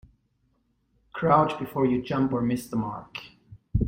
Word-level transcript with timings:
Crouch 1.13 1.59
before 1.59 1.85
you 1.85 2.01
jump 2.01 2.33
or 2.33 2.41
miss 2.41 2.65
the 2.67 2.75
mark. 2.75 3.19